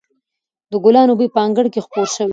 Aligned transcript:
د 0.71 0.73
ګلانو 0.83 1.17
بوی 1.17 1.27
په 1.35 1.39
انګړ 1.45 1.65
کې 1.73 1.83
خپور 1.85 2.07
شوی 2.15 2.25
و. 2.29 2.29